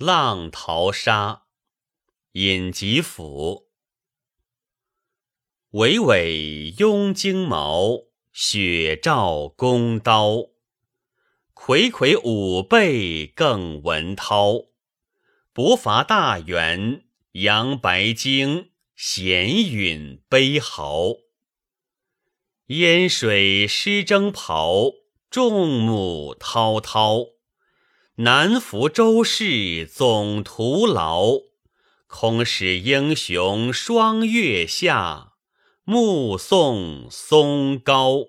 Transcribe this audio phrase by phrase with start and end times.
[0.00, 1.42] 浪淘沙，
[2.32, 3.68] 尹吉甫。
[5.72, 10.36] 巍巍拥荆毛，雪照弓刀。
[11.54, 14.68] 睽睽五倍更文涛。
[15.52, 21.08] 不伐大元，扬白鲸，闲允悲号。
[22.68, 24.92] 烟水湿征袍，
[25.28, 27.39] 众目滔滔。
[28.22, 31.38] 南服周氏总徒劳，
[32.06, 35.32] 空使英雄霜月下，
[35.84, 38.26] 目送松高。